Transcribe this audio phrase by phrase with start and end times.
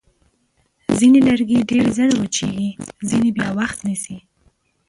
[0.97, 2.69] ځینې لرګي ډېر ژر وچېږي،
[3.09, 4.17] ځینې بیا وخت نیسي.